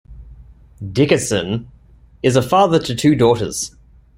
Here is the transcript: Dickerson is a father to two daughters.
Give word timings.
Dickerson 0.81 1.69
is 2.23 2.35
a 2.35 2.41
father 2.41 2.79
to 2.79 2.95
two 2.95 3.13
daughters. 3.13 3.75